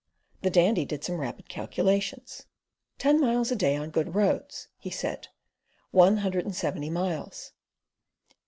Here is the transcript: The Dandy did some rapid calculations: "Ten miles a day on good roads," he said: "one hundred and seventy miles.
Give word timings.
The 0.41 0.49
Dandy 0.49 0.83
did 0.83 1.03
some 1.03 1.19
rapid 1.21 1.47
calculations: 1.47 2.47
"Ten 2.97 3.21
miles 3.21 3.51
a 3.51 3.55
day 3.55 3.75
on 3.75 3.91
good 3.91 4.15
roads," 4.15 4.67
he 4.79 4.89
said: 4.89 5.27
"one 5.91 6.17
hundred 6.17 6.43
and 6.43 6.55
seventy 6.55 6.89
miles. 6.89 7.51